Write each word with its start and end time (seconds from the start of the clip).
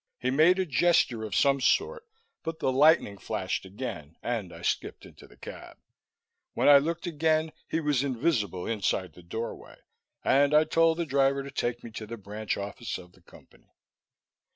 He 0.17 0.31
made 0.31 0.57
a 0.57 0.65
gesture 0.65 1.23
of 1.23 1.35
some 1.35 1.61
sort, 1.61 2.07
but 2.41 2.57
the 2.57 2.71
lightning 2.71 3.19
flashed 3.19 3.65
again 3.65 4.15
and 4.23 4.51
I 4.51 4.63
skipped 4.63 5.05
into 5.05 5.27
the 5.27 5.37
cab. 5.37 5.77
When 6.55 6.67
I 6.67 6.79
looked 6.79 7.05
again 7.05 7.51
he 7.67 7.79
was 7.79 8.03
invisible 8.03 8.65
inside 8.65 9.13
the 9.13 9.21
doorway, 9.21 9.75
and 10.23 10.55
I 10.55 10.63
told 10.63 10.97
the 10.97 11.05
driver 11.05 11.43
to 11.43 11.51
take 11.51 11.83
me 11.83 11.91
to 11.91 12.07
the 12.07 12.17
branch 12.17 12.57
office 12.57 12.97
of 12.97 13.11
the 13.11 13.21
Company. 13.21 13.73